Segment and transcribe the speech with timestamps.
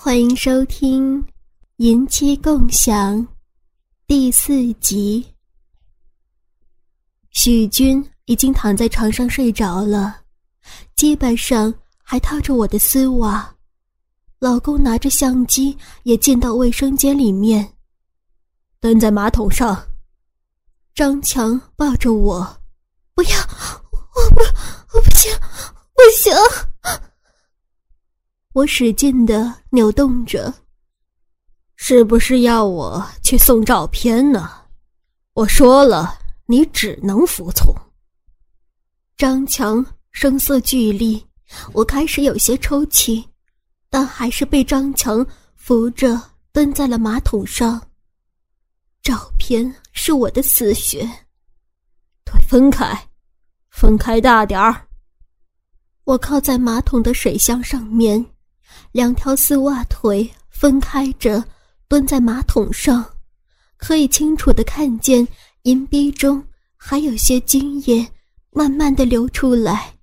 [0.00, 1.20] 欢迎收听
[1.78, 3.16] 《银妻共享》
[4.06, 5.26] 第四集。
[7.30, 10.20] 许军已经躺在床上睡着了，
[10.94, 13.52] 肩膀上还套着我的丝袜。
[14.38, 17.68] 老公拿着相机也进到卫生间里面，
[18.78, 19.84] 蹲在马桶上。
[20.94, 22.60] 张强抱着我，
[23.14, 23.30] 不要，
[23.90, 24.42] 我不，
[24.96, 25.32] 我不行，
[25.92, 26.32] 不行。
[28.58, 30.52] 我使劲的扭动着，
[31.76, 34.50] 是不是要我去送照片呢？
[35.34, 37.72] 我说了，你只能服从。
[39.16, 41.24] 张强声色俱厉，
[41.72, 43.24] 我开始有些抽泣，
[43.88, 47.80] 但还是被张强扶着蹲在了马桶上。
[49.02, 51.08] 照片是我的死穴，
[52.24, 53.08] 腿分开，
[53.70, 54.84] 分开大点儿。
[56.02, 58.26] 我靠在马桶的水箱上面。
[58.92, 61.44] 两条丝袜腿分开着，
[61.88, 63.04] 蹲在马桶上，
[63.76, 65.26] 可以清楚的看见
[65.62, 66.44] 银币中
[66.76, 68.06] 还有些精液
[68.50, 69.94] 慢慢的流出来。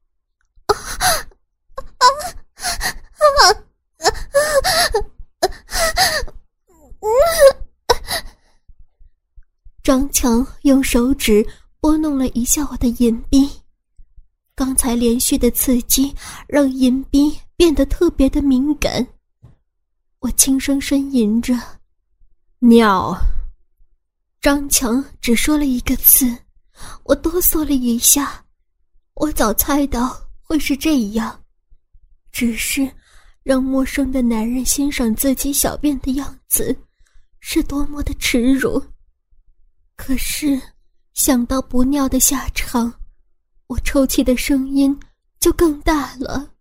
[9.84, 11.46] 张强用手指
[11.80, 13.48] 拨弄了一下我的银币，
[14.56, 16.14] 刚才连续的刺激
[16.48, 17.38] 让银币。
[17.58, 19.08] 变得特别的敏感，
[20.20, 21.54] 我轻声呻吟着
[22.60, 23.18] ：“尿。”
[24.42, 26.38] 张强只说了一个字，
[27.04, 28.46] 我哆嗦了一下。
[29.16, 31.44] 我早猜到会是这样，
[32.32, 32.92] 只是
[33.44, 36.78] 让陌生的男人欣赏自己小便的样子，
[37.40, 38.84] 是多么的耻辱。
[39.96, 40.62] 可是
[41.14, 42.94] 想到不尿的下场，
[43.68, 45.00] 我抽泣的声音
[45.40, 46.55] 就更大了。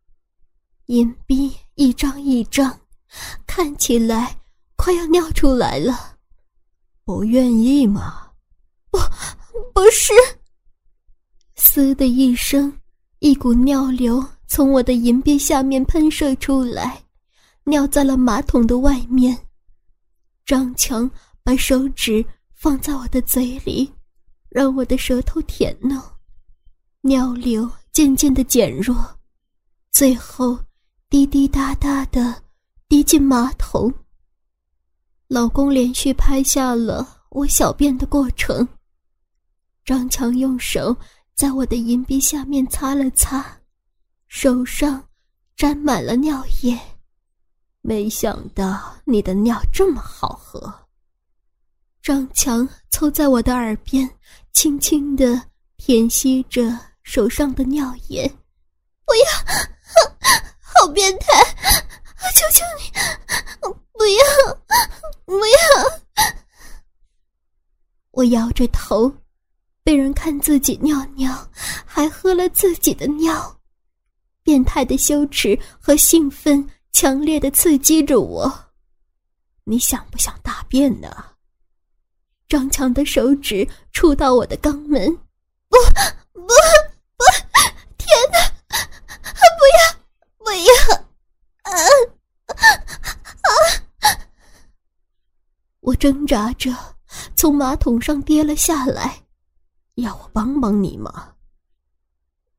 [0.87, 2.79] 银币一张一张，
[3.47, 4.39] 看起来
[4.77, 6.19] 快要尿出来了。
[7.05, 8.31] 不愿意吗？
[8.91, 8.99] 不，
[9.73, 10.13] 不是。
[11.55, 12.71] 嘶的一声，
[13.21, 17.03] 一股尿流从我的银币下面喷射出来，
[17.65, 19.37] 尿在了马桶的外面。
[20.45, 21.11] 张强
[21.43, 23.91] 把手指放在我的嘴里，
[24.51, 25.99] 让我的舌头舔弄，
[27.01, 29.19] 尿流渐渐的减弱，
[29.91, 30.59] 最后。
[31.15, 32.43] 滴滴答答的
[32.89, 33.95] 滴进马桶。
[35.29, 38.67] 老公连续拍下了我小便的过程。
[39.85, 40.97] 张强用手
[41.33, 43.47] 在我的银币下面擦了擦，
[44.27, 45.01] 手上
[45.55, 46.77] 沾满了尿液。
[47.81, 50.75] 没想到你的尿这么好喝。
[52.03, 54.11] 张强凑在我的耳边，
[54.53, 55.41] 轻轻的
[55.77, 58.29] 舔吸着手上的尿液。
[59.07, 59.65] 不要！
[60.85, 61.27] 好变态！
[62.35, 62.93] 求求你，
[63.93, 64.55] 不要，
[65.25, 65.57] 不要！
[68.11, 69.11] 我摇着头，
[69.83, 71.51] 被人看自己尿尿，
[71.87, 73.59] 还喝了自己的尿，
[74.43, 78.67] 变态的羞耻和兴奋强烈的刺激着我。
[79.65, 81.33] 你想不想大便呢？
[82.47, 85.11] 张强的手指触到我的肛门，
[85.71, 85.79] 不，
[86.35, 87.25] 不，不！
[87.97, 88.39] 天哪！
[90.39, 90.95] 不要！
[91.63, 91.73] 啊
[93.43, 94.13] 啊！
[95.81, 96.71] 我挣扎着
[97.35, 99.25] 从马桶上跌了下来，
[99.95, 101.33] 要我帮帮你吗？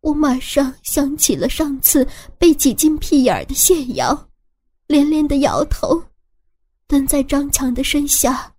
[0.02, 2.08] 我马上想起了上次
[2.40, 4.30] 被挤进屁眼的谢瑶，
[4.88, 6.02] 连连的摇头，
[6.88, 8.52] 蹲在张强的身下。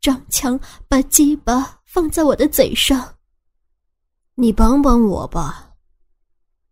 [0.00, 3.16] 张强把鸡巴放在我的嘴上，
[4.36, 5.72] 你帮帮我吧。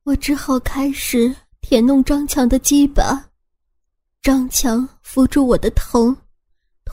[0.04, 1.34] 我只好开始。
[1.60, 3.30] 舔弄张强的鸡巴，
[4.22, 6.14] 张强扶住我的头，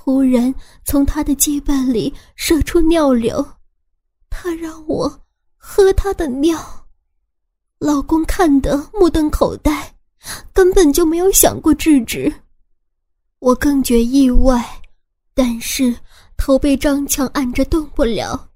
[0.06, 0.54] 突然
[0.84, 3.54] 从他的鸡巴里射出尿流，
[4.30, 5.22] 他让我
[5.56, 6.60] 喝他的尿。
[7.80, 9.96] 老公看得目瞪口呆，
[10.52, 12.34] 根本就没有想过制止。
[13.40, 14.82] 我更觉意外，
[15.34, 15.96] 但是
[16.36, 18.50] 头被张强按着动不了，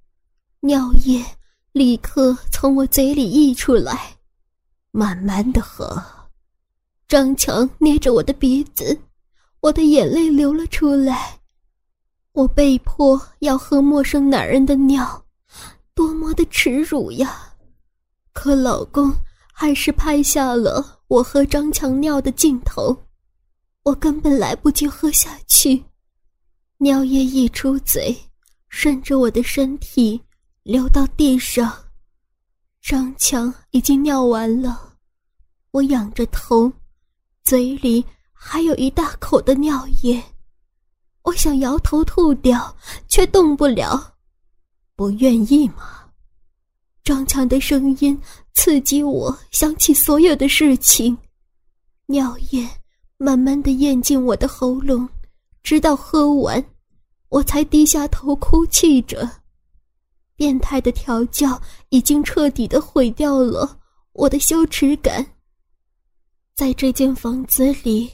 [0.59, 1.25] 尿液
[1.71, 4.17] 立刻从我嘴里溢出来。
[4.91, 6.03] 慢慢的喝，
[7.07, 8.99] 张强捏着我的鼻子，
[9.61, 11.39] 我的眼泪流了出来。
[12.33, 15.25] 我被迫要喝陌生男人的尿，
[15.95, 17.55] 多么的耻辱呀！
[18.31, 19.11] 可老公
[19.51, 22.95] 还是拍下了我和张强尿的镜头，
[23.81, 25.83] 我根本来不及喝下去，
[26.77, 28.15] 尿液溢出嘴，
[28.69, 30.21] 顺着我的身体
[30.61, 31.73] 流到地上。
[32.79, 34.93] 张强已经尿完了。
[35.71, 36.71] 我仰着头，
[37.43, 38.05] 嘴里
[38.39, 40.23] 还有一大口的尿液。
[41.23, 42.75] 我想摇头吐掉，
[43.07, 44.15] 却动不了。
[44.95, 46.05] 不愿意吗？
[47.03, 48.19] 张强的声音
[48.53, 51.17] 刺激我想起所有的事情。
[52.05, 52.67] 尿液
[53.17, 55.07] 慢慢的咽进我的喉咙，
[55.63, 56.63] 直到喝完，
[57.29, 59.29] 我才低下头哭泣着。
[60.35, 63.79] 变态的调教已经彻底的毁掉了
[64.13, 65.25] 我的羞耻感。
[66.55, 68.11] 在这间房子里，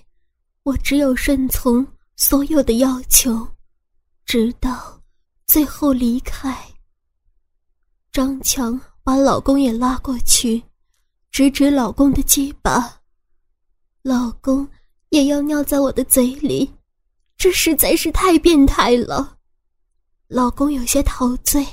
[0.64, 3.46] 我只有顺从所有的要求，
[4.26, 5.02] 直到
[5.46, 6.58] 最后离开。
[8.14, 10.64] 张强把老公也拉过去，
[11.32, 13.02] 指指老公的鸡巴。
[14.04, 14.66] 老公
[15.10, 16.74] 也要尿在我的嘴里，
[17.36, 19.38] 这实在是太变态了。
[20.28, 21.68] 老公有些陶醉，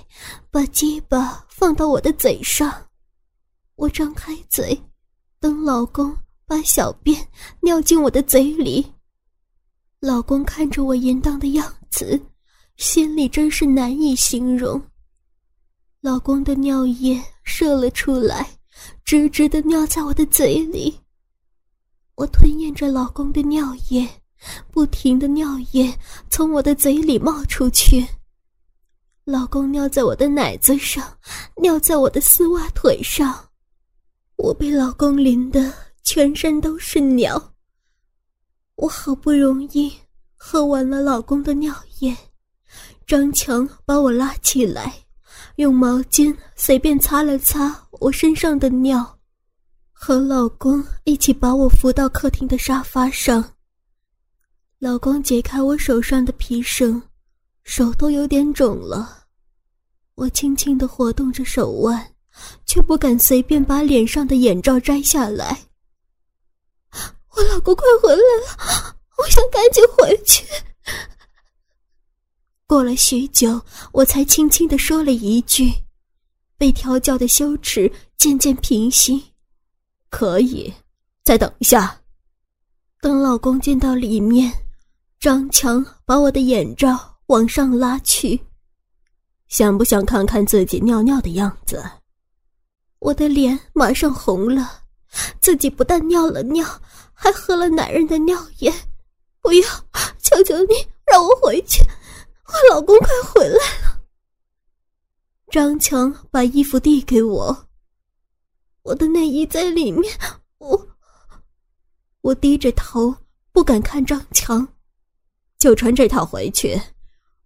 [0.51, 2.89] 把鸡巴放到我的嘴上。
[3.77, 4.83] 我张开嘴，
[5.39, 6.17] 等老公
[6.50, 7.29] 把小便
[7.61, 8.85] 尿进我的嘴里。
[10.00, 12.20] 老公看着我淫荡的样子，
[12.76, 14.82] 心里真是难以形容。
[16.00, 18.58] 老公的尿液射了出来，
[19.05, 20.99] 直直的尿在我的嘴里。
[22.17, 24.08] 我吞咽着老公的尿液，
[24.73, 25.97] 不停的尿液
[26.31, 28.05] 从我的嘴里冒出去。
[29.23, 31.17] 老公尿在我的奶子上，
[31.62, 33.50] 尿在我的丝袜腿上，
[34.35, 37.55] 我被老公淋得全身都是尿。
[38.76, 39.93] 我好不容易
[40.37, 42.17] 喝完了老公的尿液，
[43.06, 45.05] 张强把我拉起来，
[45.56, 49.19] 用毛巾随便擦了擦我身上的尿。
[49.93, 53.44] 和老公一起把我扶到客厅的沙发上。
[54.79, 57.02] 老公解开我手上的皮绳，
[57.64, 59.26] 手都有点肿了。
[60.14, 62.14] 我轻轻的活动着手腕，
[62.64, 65.61] 却不敢随便把脸上的眼罩摘下来。
[67.41, 70.45] 我老公快回来了，我想赶紧回去。
[72.67, 73.59] 过了许久，
[73.93, 75.73] 我才轻轻的说了一句，
[76.59, 79.33] 被调教的羞耻渐渐平息。
[80.11, 80.73] 可以，
[81.25, 81.99] 再等一下。
[83.01, 84.53] 等老公进到里面，
[85.19, 88.39] 张强把我的眼罩往上拉去。
[89.49, 91.83] 想不想看看自己尿尿的样子？
[92.99, 94.83] 我的脸马上红了，
[95.41, 96.67] 自己不但尿了尿，
[97.23, 98.73] 还喝了男人的尿液。
[99.43, 99.69] 不要，
[100.19, 100.75] 求求你
[101.05, 101.83] 让我回去，
[102.47, 104.01] 我老公快回来了。
[105.51, 107.69] 张强把衣服递给我。
[108.83, 110.11] 我的内衣在里面，
[110.57, 110.89] 我
[112.23, 113.15] 我低着头
[113.53, 114.67] 不敢看张强，
[115.59, 116.81] 就穿这套回去，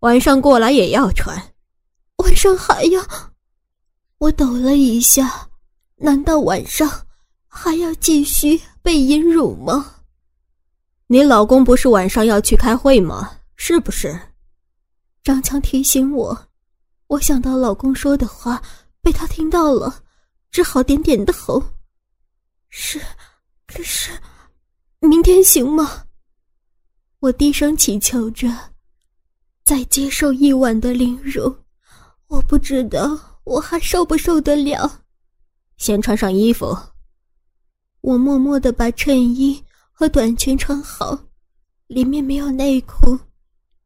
[0.01, 1.37] 晚上过来也要穿。
[2.19, 3.03] 晚上还要？
[4.19, 5.49] 我抖了一下，
[5.97, 7.07] 难道晚上
[7.49, 9.95] 还要继续被淫辱吗？
[11.07, 13.39] 你老公不是晚上要去开会吗？
[13.57, 14.15] 是不是？
[15.23, 16.39] 张强提醒我，
[17.07, 18.63] 我想到老公说的话
[19.01, 20.03] 被他听到了。
[20.51, 21.63] 只好点点头。
[22.69, 23.01] 是，
[23.67, 24.11] 可是，
[25.01, 26.05] 明天行吗？
[27.21, 28.47] 我低声祈求着，
[29.65, 31.57] 再接受一晚的凌辱，
[32.27, 35.01] 我不知道我还受不受得了。
[35.79, 36.77] 先穿上衣服。
[38.05, 41.19] 我默默的把衬衣和短裙穿好，
[41.87, 43.19] 里面没有内裤，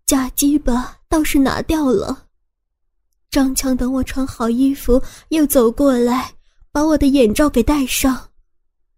[0.06, 2.26] 假鸡巴倒是拿掉了。
[3.30, 6.32] 张强等我穿好衣服，又走过来。
[6.72, 8.28] 把我的眼罩给戴上，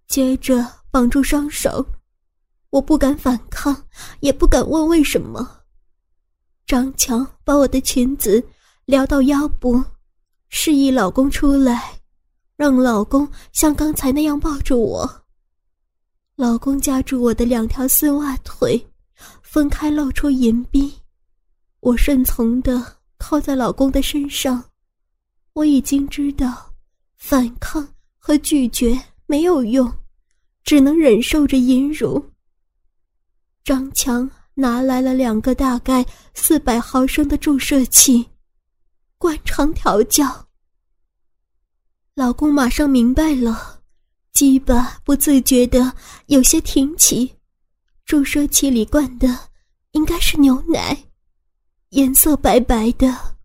[0.06, 1.84] 接着绑住双手。
[2.70, 3.84] 我不敢反抗，
[4.20, 5.60] 也不敢问为什么。
[6.66, 8.42] 张强把我的裙子
[8.86, 9.82] 撩到腰部，
[10.48, 11.99] 示意老公出来，
[12.60, 15.10] 让老公像刚才那样抱着我。
[16.36, 18.86] 老公夹住我的两条丝袜腿，
[19.40, 20.92] 分开露出银币。
[21.80, 24.62] 我顺从的靠在老公的身上。
[25.54, 26.70] 我已经知道。
[27.16, 27.88] 反抗
[28.18, 29.90] 和拒绝没有用，
[30.62, 32.22] 只能忍受着淫辱。
[33.64, 38.28] 张强拿来了两个大概四百毫升的注射器，
[39.16, 40.49] 灌肠调教。
[42.14, 43.80] 老公马上明白了，
[44.32, 45.92] 鸡巴不自觉的
[46.26, 47.34] 有些挺起，
[48.04, 49.38] 注射器里灌的
[49.92, 51.04] 应该是牛奶，
[51.90, 53.36] 颜色白白的。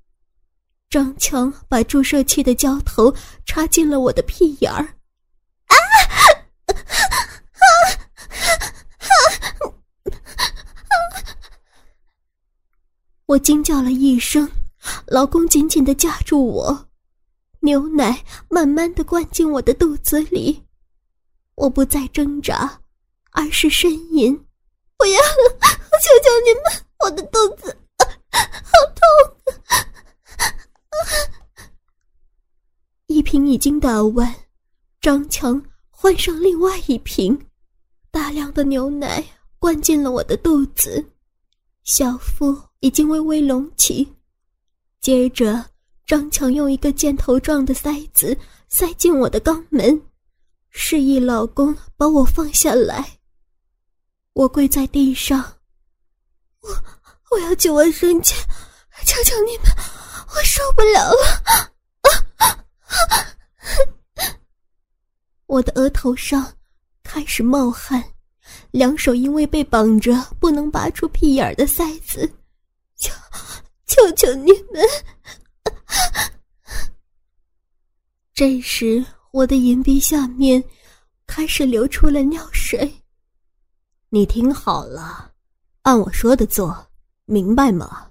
[0.89, 3.13] 张强把注射器的胶头
[3.45, 4.83] 插进了我的屁眼儿，
[5.67, 5.75] 啊！
[13.25, 14.49] 我惊叫了一声，
[15.07, 16.87] 老公紧紧的夹住我，
[17.65, 20.63] 牛奶慢慢的灌进我的肚子里，
[21.55, 22.79] 我不再挣扎，
[23.31, 24.45] 而是呻吟，
[24.97, 25.59] 不要了！
[25.99, 26.63] 求求你们，
[26.99, 27.75] 我的肚子
[28.29, 29.03] 好痛！
[33.07, 34.35] 一瓶已经打完，
[35.01, 37.47] 张强换上另外一瓶，
[38.11, 39.23] 大量的牛奶
[39.57, 41.03] 灌进了我的肚子，
[41.83, 44.15] 小腹已经微微隆起。
[45.01, 45.65] 接着，
[46.05, 48.37] 张强用一个箭头状的塞子
[48.69, 49.99] 塞进我的肛门，
[50.69, 53.19] 示意老公把我放下来。
[54.33, 55.57] 我跪在地上，
[56.61, 56.69] 我
[57.31, 58.37] 我要去卫生间，
[59.05, 59.65] 求求你们，
[60.35, 61.71] 我受不了了！
[65.47, 66.53] 我的额头上
[67.01, 68.03] 开始冒汗，
[68.71, 72.29] 两手因为被绑着不能拔出屁眼的塞子，
[72.97, 73.11] 求
[73.87, 74.83] 求求你们！
[78.33, 80.63] 这时，我的银鼻下面
[81.25, 83.01] 开始流出了尿水。
[84.09, 85.31] 你听好了，
[85.81, 86.87] 按我说的做，
[87.25, 88.07] 明白吗？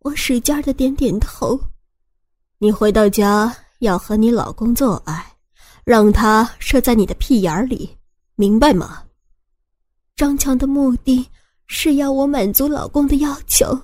[0.00, 1.58] 我使劲的点点头。
[2.58, 5.36] 你回到家要和你老公做爱，
[5.84, 7.96] 让他射在你的屁眼里，
[8.36, 9.04] 明白吗？
[10.14, 11.28] 张强的目的
[11.66, 13.80] 是要我满足老公的要求，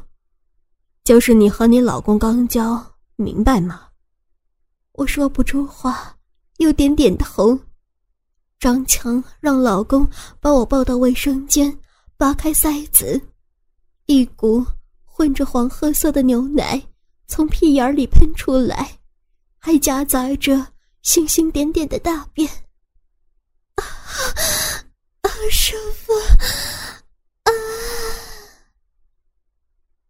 [1.05, 3.89] 就是你和你老公刚交，明白吗？
[4.93, 6.17] 我说不出话，
[6.59, 7.59] 又点点头。
[8.61, 10.09] 张强让老公
[10.41, 11.77] 把我抱到卫生间，
[12.17, 13.21] 扒开塞子，
[14.07, 14.65] 一股
[15.05, 16.81] 混着黄褐色的牛奶
[17.27, 19.01] 从屁眼里喷出来，
[19.59, 20.69] 还夹杂着
[21.03, 22.49] 星星点点的大便。
[23.75, 23.83] 啊，
[25.23, 26.13] 啊舒服！
[27.43, 27.51] 啊！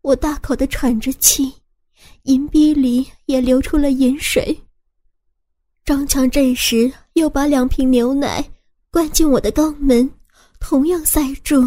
[0.02, 1.54] 我大口的喘着气，
[2.28, 4.54] 银币里也流出了银水。
[5.82, 8.44] 张强这时又把两瓶牛奶
[8.90, 10.10] 灌进我的肛门，
[10.60, 11.58] 同样塞住。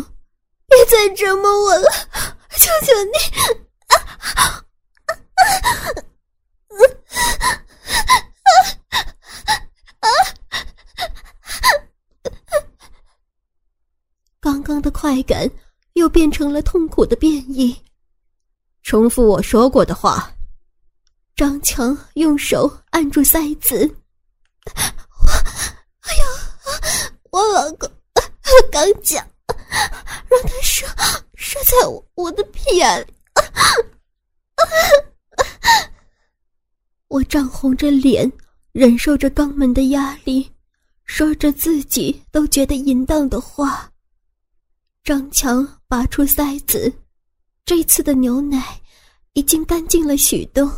[0.68, 1.90] 别再折磨我了，
[2.52, 3.14] 求求你！
[3.88, 4.64] 啊啊啊
[14.40, 15.50] 刚刚的快感
[15.94, 17.76] 又变成了痛苦的变异。
[18.84, 20.32] 重复我说过的话。
[21.42, 23.76] 张强用手按住塞子。
[24.68, 25.32] 我，
[26.02, 26.24] 哎呀，
[27.32, 27.90] 我老公
[28.72, 29.28] 刚讲，
[30.30, 30.86] 让他射
[31.34, 31.72] 射在
[32.14, 33.14] 我的屁眼里。
[37.08, 38.32] 我涨红着脸，
[38.72, 40.48] 忍受着肛门的压力，
[41.06, 43.92] 说着自己都觉得淫荡的话。
[45.04, 46.94] 张强拔出塞子，
[47.66, 48.80] 这次的牛奶
[49.34, 50.72] 已经干净了许多。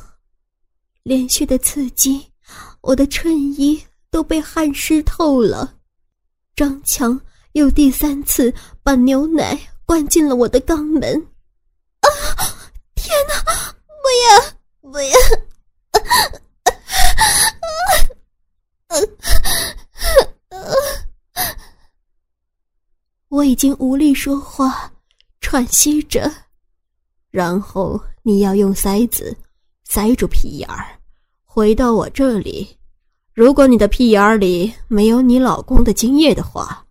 [1.04, 2.32] 连续的刺激。
[2.82, 5.76] 我的衬衣都被汗湿透了，
[6.56, 7.20] 张强
[7.54, 11.16] 又第三次把牛奶灌进了我的肛门。
[12.02, 12.08] 啊！
[12.96, 13.36] 天哪！
[14.02, 14.92] 不要！
[14.92, 15.16] 不要！
[23.30, 24.94] 我已经无力说话，
[25.42, 26.32] 喘息着。
[27.32, 29.36] 然后你要用塞子
[29.94, 30.88] 塞住屁眼儿。
[31.44, 32.68] 回到我这里，
[33.32, 36.84] 如果你的屁眼里没有你老公的精液的话，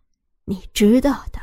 [0.44, 1.40] 你知道的。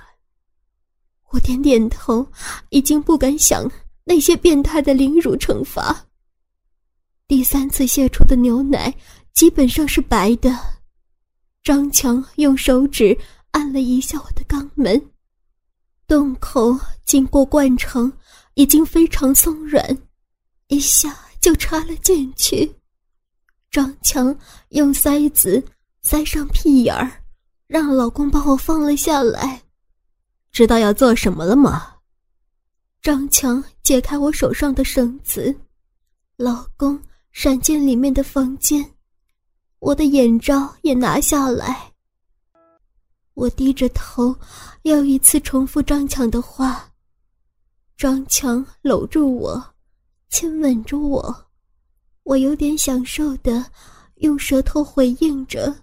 [1.31, 2.25] 我点点头，
[2.69, 3.69] 已经不敢想
[4.05, 5.93] 那些变态的凌辱惩罚。
[7.27, 8.95] 第三次泄出的牛奶
[9.33, 10.57] 基本上是白的。
[11.61, 13.17] 张强用手指
[13.51, 15.09] 按了一下我的肛门，
[16.07, 16.73] 洞口
[17.03, 18.09] 经过灌肠，
[18.53, 19.85] 已经非常松软，
[20.69, 22.75] 一下就插了进去。
[23.71, 24.35] 张强
[24.69, 25.63] 用塞子
[26.01, 27.23] 塞上屁眼儿，
[27.67, 29.61] 让老公把我放了下来。
[30.51, 31.95] 知道要做什么了吗？
[33.01, 35.55] 张强解开我手上的绳子，
[36.35, 36.99] 老公
[37.31, 38.83] 闪进里面的房间，
[39.79, 41.93] 我的眼罩也拿下来。
[43.35, 44.35] 我低着头，
[44.81, 46.91] 又一次重复张强的话。
[47.95, 49.63] 张强搂住我，
[50.29, 51.45] 亲吻着我。
[52.23, 53.71] 我有点享受的，
[54.15, 55.75] 用舌头回应着。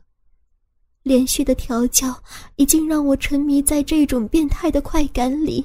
[1.03, 2.21] 连续的调教
[2.57, 5.65] 已经让我沉迷在这种变态的快感里。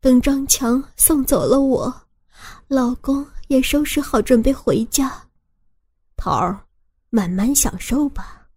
[0.00, 2.02] 等张强送走了我，
[2.68, 5.28] 老公也收拾好准备回家。
[6.16, 6.64] 桃儿，
[7.10, 8.48] 慢慢享受吧。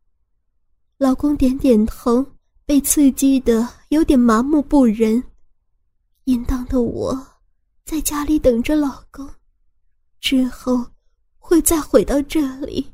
[0.97, 2.25] 老公点点头，
[2.65, 5.21] 被刺激的有点麻木不仁。
[6.25, 7.32] 淫荡的我，
[7.85, 9.29] 在家里等着老公，
[10.19, 10.85] 之后。
[11.45, 12.89] 会再回到这里，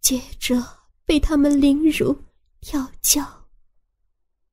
[0.00, 0.64] 接着
[1.04, 2.16] 被他们凌辱、
[2.62, 3.22] 调教。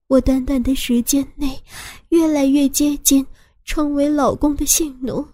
[0.07, 1.57] 我短短的时间内，
[2.09, 3.25] 越来越接近
[3.63, 5.25] 成为老公的性奴。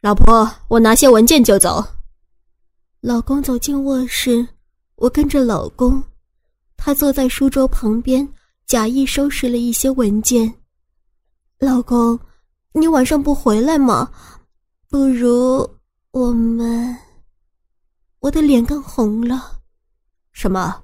[0.00, 1.84] 老婆，我拿些文件就走。
[3.00, 4.46] 老公走进卧室，
[4.94, 6.00] 我跟着老公。
[6.76, 8.26] 他坐在书桌旁边，
[8.66, 10.54] 假意收拾了一些文件。
[11.58, 12.18] 老公，
[12.72, 14.10] 你晚上不回来吗？
[14.88, 15.78] 不如
[16.10, 16.96] 我们……
[18.20, 19.60] 我的脸更红了。
[20.32, 20.82] 什么？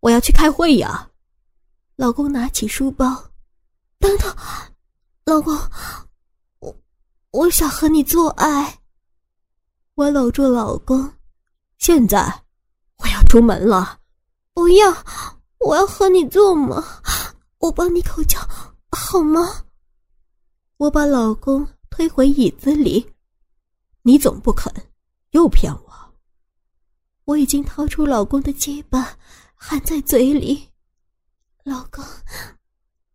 [0.00, 1.10] 我要去开会呀！
[1.96, 3.30] 老公拿起书包，
[3.98, 4.34] 等等，
[5.24, 5.56] 老公，
[6.58, 6.76] 我
[7.30, 8.80] 我想和你做爱。
[9.94, 11.12] 我搂住老公，
[11.78, 12.42] 现在
[12.96, 14.00] 我要出门了。
[14.54, 14.92] 不要，
[15.60, 16.82] 我要和你做嘛，
[17.58, 18.40] 我帮你口交
[18.90, 19.64] 好吗？
[20.82, 23.08] 我把老公推回椅子里，
[24.02, 24.68] 你总不肯
[25.30, 26.14] 又骗我。
[27.24, 29.16] 我已经掏出老公的鸡巴，
[29.54, 30.70] 含在嘴里。
[31.62, 32.04] 老公，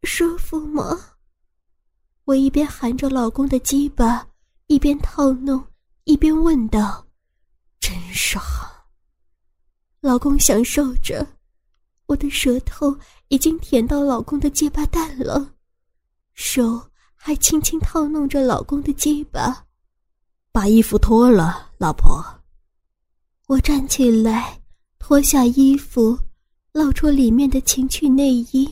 [0.04, 0.98] 舒服吗？
[2.24, 4.26] 我一边含着老公的鸡巴，
[4.68, 5.62] 一边套弄，
[6.06, 7.06] 一边问道
[7.82, 8.42] ：“真爽。”
[10.00, 11.28] 老公享受着，
[12.06, 12.98] 我的舌头
[13.28, 15.54] 已经舔到老公的鸡巴蛋了，
[16.34, 19.66] 手还轻轻套弄着老公的鸡巴。
[20.52, 22.24] 把衣服脱了，老婆。
[23.48, 24.62] 我站起来，
[24.98, 26.18] 脱下衣服。
[26.74, 28.70] 露出里面的情趣内衣。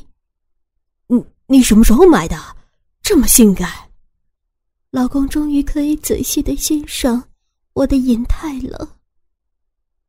[1.08, 2.38] 你你什么时候买的？
[3.02, 3.68] 这么性感。
[4.92, 7.24] 老公终于可以仔细的欣赏
[7.74, 8.88] 我的银泰了。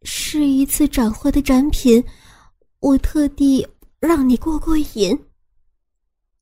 [0.02, 2.04] 是一次斩获的展品，
[2.80, 3.66] 我特地
[3.98, 5.18] 让你过过瘾。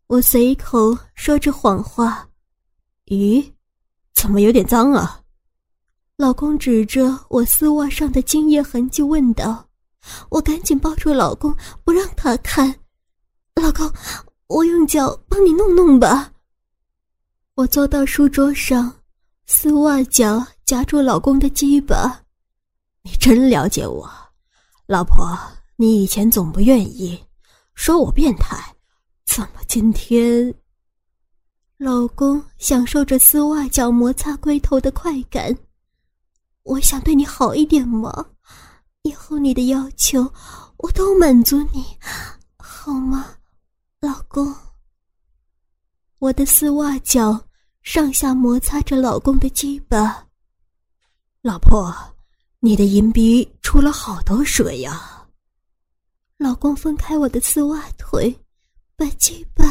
[0.07, 2.29] 我随口说着谎话。
[3.07, 3.53] 咦，
[4.15, 5.21] 怎么有点脏啊？
[6.17, 9.67] 老公指着我丝袜上的精液痕迹问道。
[10.29, 12.81] 我赶紧抱住老公，不让他看。
[13.55, 13.91] 老公，
[14.49, 16.33] 我用脚帮你弄弄吧。
[17.55, 18.95] 我坐到书桌上，
[19.47, 22.23] 丝袜脚夹住老公的鸡巴。
[23.03, 24.11] 你真了解我，
[24.87, 25.37] 老婆。
[25.77, 27.25] 你以前总不愿意，
[27.75, 28.74] 说我变态，
[29.35, 30.55] 怎么今天？
[31.77, 35.53] 老公享受着丝袜脚摩擦龟头的快感。
[36.63, 38.25] 我想对你好一点嘛。
[39.03, 40.33] 以后你的要求
[40.77, 41.85] 我都满足你，
[42.59, 43.29] 好吗，
[43.99, 44.55] 老公？
[46.21, 47.49] 我的丝袜脚
[47.83, 50.25] 上下摩擦着老公的鸡巴。
[51.43, 51.93] 老婆，
[52.61, 55.27] 你的银鼻出了好多水呀。
[56.39, 58.33] 老公分开我的丝袜腿，
[58.97, 59.65] 把鸡巴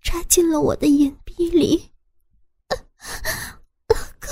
[0.00, 1.92] 插进了我的银鼻里。
[3.88, 4.30] 老公，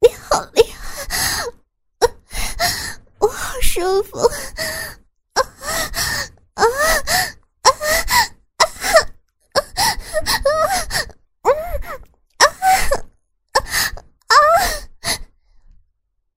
[0.00, 1.06] 你好厉害！
[3.18, 4.18] 我好舒服，
[5.34, 5.42] 啊
[6.54, 6.64] 啊啊
[7.62, 7.70] 啊
[8.58, 8.66] 啊
[14.28, 14.34] 啊！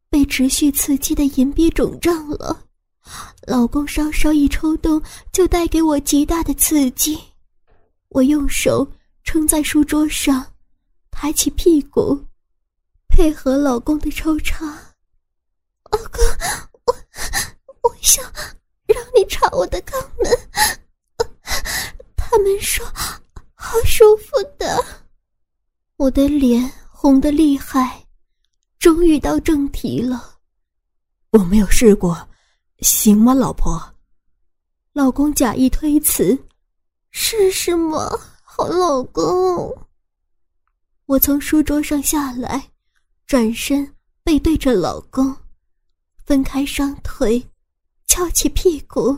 [0.10, 2.68] 被持续刺激的银币肿胀了，
[3.50, 7.20] 老公稍稍一抽动，就带给我极大的刺激。
[8.10, 8.88] 我用手
[9.24, 10.46] 撑在书桌上，
[11.10, 12.24] 抬起屁股，
[13.08, 14.68] 配合老公的抽插。
[15.92, 16.22] 老公。
[16.86, 16.96] 我
[17.82, 18.24] 我想
[18.86, 20.32] 让你插我的肛门，
[22.16, 22.86] 他们说
[23.56, 24.86] 好舒服的。
[25.98, 28.06] 我的脸红的厉害，
[28.78, 30.36] 终于到正题了。
[31.32, 32.29] 我没有试过，
[32.82, 33.82] 行吗，老婆？
[34.94, 36.38] 老公假意推辞，
[37.12, 38.10] 试试嘛，
[38.44, 39.76] 好老公。
[41.06, 42.72] 我从书桌上下来，
[43.26, 45.36] 转身背对着老公。
[46.26, 47.46] 分开双腿，
[48.06, 49.18] 翘起屁股，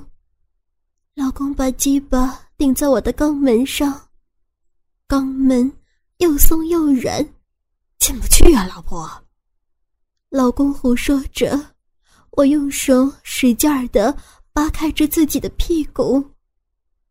[1.13, 4.09] 老公把鸡巴顶在我的肛门上，
[5.07, 5.71] 肛门
[6.17, 7.33] 又松又软，
[7.99, 9.09] 进不去啊，老婆。
[10.29, 11.75] 老公胡说着，
[12.31, 14.15] 我用手使劲儿的
[14.53, 16.23] 扒开着自己的屁股，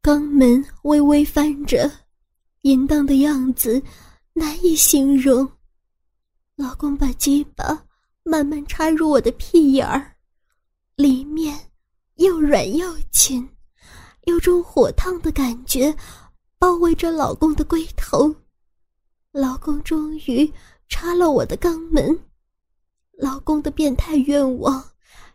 [0.03, 1.91] 肛门微微翻着，
[2.63, 3.83] 淫荡的样子
[4.33, 5.49] 难以形容。
[6.57, 7.87] 老公把鸡巴。
[8.23, 10.15] 慢慢插入我的屁眼儿，
[10.95, 11.59] 里面
[12.17, 13.49] 又软又紧，
[14.25, 15.93] 有种火烫的感觉
[16.59, 18.33] 包围着老公的龟头。
[19.33, 20.53] 老公终于
[20.87, 22.17] 插了我的肛门，
[23.13, 24.85] 老公的变态愿望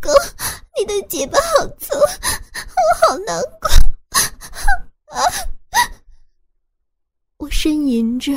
[0.00, 0.12] 公，
[0.78, 3.68] 你的嘴巴好粗，我好难过。
[5.16, 5.22] 啊！
[7.38, 8.32] 我呻吟着，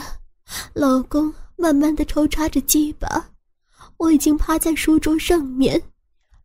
[0.74, 3.30] 老公慢慢的抽插着鸡巴，
[3.98, 5.82] 我已经趴在书桌上面，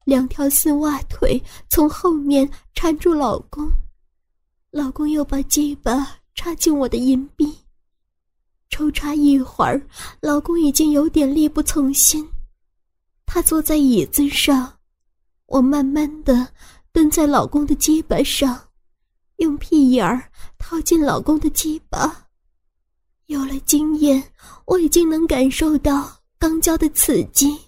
[0.04, 3.70] 两条丝袜腿从后面缠住老公，
[4.70, 7.56] 老公又把鸡巴插进我的阴壁。
[8.70, 9.80] 抽插一会儿，
[10.20, 12.28] 老公已经有点力不从心。
[13.24, 14.73] 他坐在椅子上，
[15.46, 16.48] 我慢慢的
[16.92, 18.68] 蹲在老公的鸡巴上，
[19.36, 22.28] 用屁眼儿套进老公的鸡巴。
[23.26, 24.22] 有了经验，
[24.64, 27.58] 我已经能感受到肛交的刺激，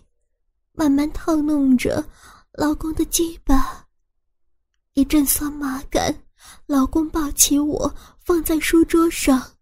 [0.73, 2.05] 慢慢套弄着
[2.53, 3.87] 老公的鸡巴。
[4.95, 6.15] 一阵酸麻感，
[6.67, 9.53] 老公抱起我放在书桌上。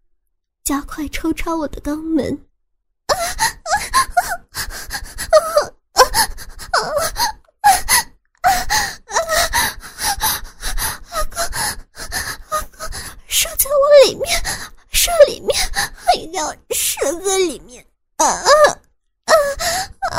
[0.63, 2.25] 加快抽插我的肛门，
[13.57, 14.43] 在我里面，
[14.91, 17.85] 射里面，还要射在里面
[18.17, 18.41] 啊啊
[19.25, 19.33] 啊
[20.11, 20.17] 啊！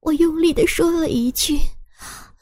[0.00, 1.60] 我用力的说了一句，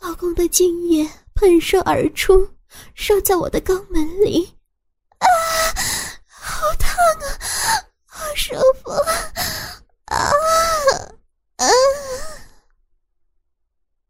[0.01, 2.47] 老公的精液喷射而出，
[2.93, 4.59] 射在我的肛门里。
[5.21, 5.27] 啊，
[6.29, 7.25] 好烫啊，
[8.05, 8.55] 好舒
[8.85, 8.91] 服
[10.05, 10.19] 啊！
[11.57, 11.67] 啊！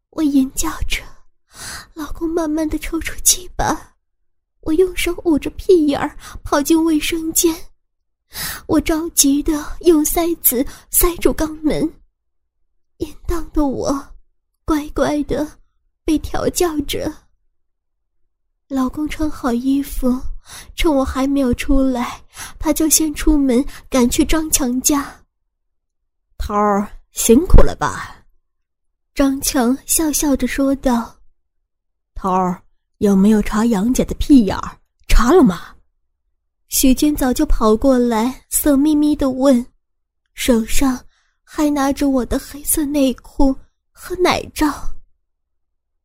[0.09, 1.01] 我吟叫着，
[1.93, 3.95] 老公慢慢的抽出鸡巴，
[4.59, 7.55] 我用手捂着屁眼儿，跑进卫生间。
[8.67, 11.93] 我着急的用塞子塞住肛门，
[12.97, 14.13] 淫荡的我
[14.65, 15.59] 乖乖的
[16.03, 17.09] 被调教着。
[18.67, 20.19] 老公穿好衣服。
[20.75, 22.21] 趁我还没有出来，
[22.59, 25.09] 他就先出门赶去张强家。
[26.37, 28.25] 头儿辛苦了吧？
[29.15, 31.15] 张强笑笑着说道
[32.13, 32.61] ：“头儿
[32.97, 34.77] 有没有查杨姐的屁眼儿？
[35.07, 35.73] 查了吗？”
[36.67, 39.65] 许军早就跑过来，色眯眯的问，
[40.33, 40.99] 手上
[41.43, 43.55] 还拿着我的黑色内裤
[43.91, 44.67] 和奶罩。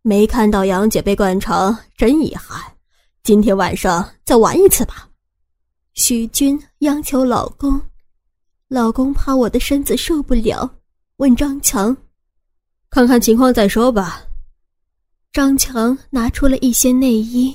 [0.08, 2.58] 没看到杨姐被灌肠，真遗憾。
[3.22, 5.06] 今天晚上再玩一次吧，
[5.92, 7.78] 许军央求老公。
[8.68, 10.76] 老公怕我的身子受不了，
[11.18, 11.94] 问张强
[12.88, 14.22] ：“看看情况再说吧。”
[15.30, 17.54] 张强拿出了一些内衣。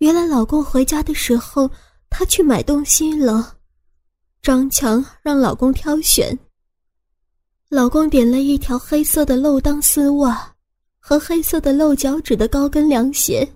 [0.00, 1.70] 原来老公回家的时候，
[2.10, 3.56] 他去买东西了。
[4.42, 6.38] 张强让老公挑选。
[7.70, 10.53] 老公点了一条黑色的漏裆丝袜
[11.06, 13.46] 和黑色的露脚趾的高跟凉鞋。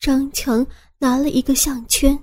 [0.00, 0.66] 张强
[0.98, 2.18] 拿了一个项圈，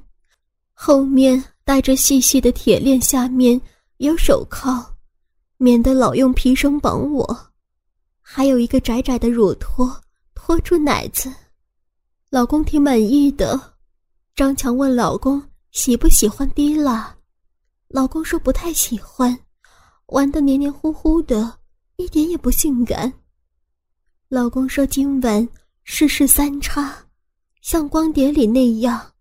[0.73, 3.61] 后面带着细细的铁链，下面
[3.97, 4.83] 有手铐，
[5.57, 7.51] 免得老用皮绳绑我。
[8.19, 9.95] 还有一个窄窄的乳托，
[10.33, 11.31] 托住奶子。
[12.31, 13.61] 老公挺满意的。
[14.35, 17.15] 张强问老公喜不喜欢滴蜡，
[17.89, 19.37] 老公说不太喜欢，
[20.07, 21.59] 玩的黏黏糊糊的，
[21.97, 23.13] 一点也不性感。
[24.31, 25.49] 老公说今晚
[25.83, 26.95] 试试三叉。
[27.61, 29.11] 像光碟里那样，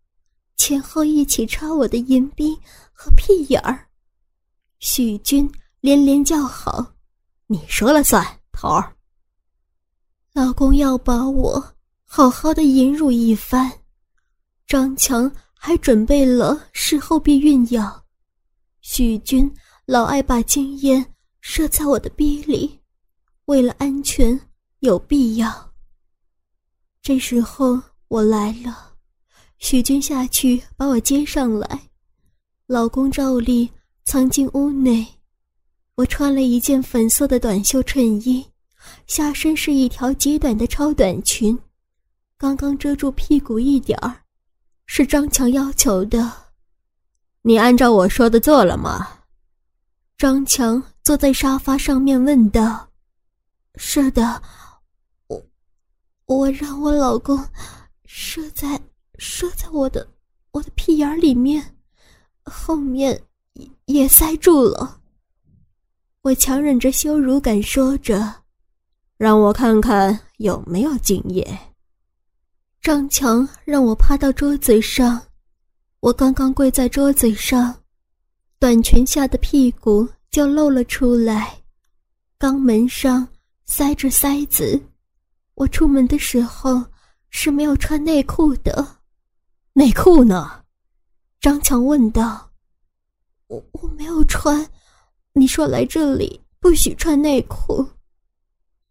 [0.57, 2.55] 前后一起插我的银币
[2.92, 3.88] 和屁眼儿。
[4.81, 6.94] 许军连连叫好
[7.49, 8.94] ：“你说了算，头儿。”
[10.35, 13.73] 老公要把我好好的引辱一番。
[14.66, 18.05] 张强还准备了事后避孕药。
[18.83, 19.51] 许军
[19.87, 21.03] 老爱把精液
[21.40, 22.79] 射在我的逼里，
[23.47, 24.38] 为了安全，
[24.81, 25.73] 有必要。
[27.03, 27.81] 这时候。
[28.11, 28.95] 我来了，
[29.59, 31.91] 许军下去把我接上来，
[32.67, 33.71] 老公照例
[34.03, 35.07] 藏进屋内。
[35.95, 38.43] 我穿了一件粉色的短袖衬衣，
[39.07, 41.59] 下身是一条极短的超短裙，
[42.38, 44.23] 刚刚遮住屁股一点儿，
[44.87, 46.33] 是张强要求的。
[47.43, 49.07] 你按照我说的做了吗？
[50.17, 52.88] 张强坐在沙发上面问道。
[53.77, 54.43] 是的，
[56.29, 57.43] 我让我老公。
[58.05, 58.81] 射在
[59.19, 60.07] 射在我的
[60.51, 61.77] 我的屁眼里面，
[62.45, 63.21] 后面
[63.85, 65.01] 也塞住了。
[66.23, 68.43] 我强忍着羞辱感说着
[69.17, 71.59] ：“让我看看有没有精液。”
[72.83, 75.23] 张强让我趴到桌子上，
[76.01, 77.75] 我刚刚跪在桌子上，
[78.59, 81.62] 短裙下的屁股就露了出来，
[82.38, 83.27] 肛门上
[83.64, 84.81] 塞着塞子。
[85.59, 86.85] 我出门的时候。
[87.31, 89.01] 是没有穿内裤的，
[89.75, 90.64] 内裤呢？
[91.40, 92.51] 张强问道。
[93.49, 94.66] 我我没有穿，
[95.35, 97.87] 你说来这里不许穿内裤。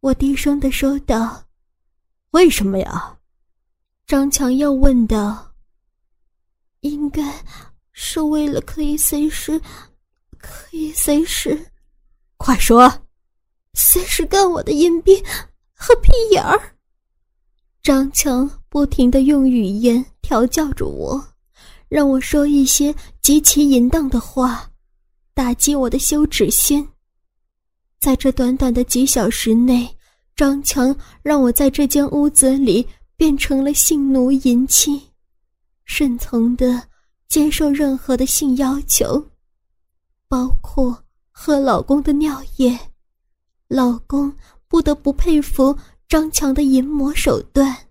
[0.01, 1.43] 我低声的说道
[2.29, 3.17] ：“为什么呀？”
[4.05, 5.51] 张强又问道
[6.81, 7.43] ：“应该
[7.91, 9.59] 是为了可以随时，
[10.37, 11.59] 可以随时，
[12.37, 12.87] 快说，
[13.73, 15.19] 随时干我的阴兵
[15.77, 16.75] 和屁眼儿。”
[17.81, 21.25] 张强不停的用语言调教着我，
[21.87, 24.69] 让我说一些极其淫荡的话，
[25.33, 26.85] 打击我的羞耻心。
[27.99, 29.87] 在这短短的几小时内，
[30.35, 32.85] 张强让我在这间屋子里
[33.15, 35.01] 变成了性奴淫妻，
[35.85, 36.83] 顺从的
[37.29, 39.25] 接受任何的性要求，
[40.27, 42.77] 包括喝老公的尿液。
[43.69, 44.31] 老公
[44.67, 45.77] 不得不佩服
[46.07, 47.86] 张强的淫魔手段。